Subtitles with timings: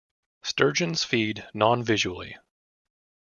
[0.41, 2.35] Sturgeons feed non-visually.